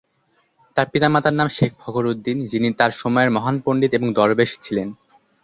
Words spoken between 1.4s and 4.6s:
শেখ ফখর উদ্দিন, যিনি তার সময়ের মহান পণ্ডিত এবং দরবেশ